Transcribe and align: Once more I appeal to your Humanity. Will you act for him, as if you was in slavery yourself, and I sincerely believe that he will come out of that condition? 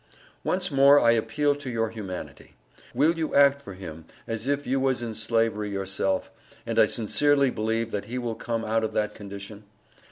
Once 0.43 0.71
more 0.71 0.99
I 0.99 1.11
appeal 1.11 1.53
to 1.53 1.69
your 1.69 1.91
Humanity. 1.91 2.55
Will 2.95 3.15
you 3.19 3.35
act 3.35 3.61
for 3.61 3.75
him, 3.75 4.05
as 4.25 4.47
if 4.47 4.65
you 4.65 4.79
was 4.79 5.03
in 5.03 5.13
slavery 5.13 5.69
yourself, 5.69 6.31
and 6.65 6.79
I 6.79 6.87
sincerely 6.87 7.51
believe 7.51 7.91
that 7.91 8.05
he 8.05 8.17
will 8.17 8.33
come 8.33 8.65
out 8.65 8.83
of 8.83 8.93
that 8.93 9.13
condition? 9.13 9.63